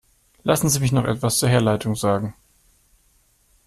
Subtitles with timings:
[0.41, 2.33] Lassen Sie mich noch etwas zur Herleitung sagen.